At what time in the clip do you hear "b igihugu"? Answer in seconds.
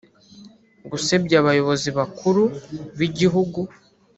2.97-3.59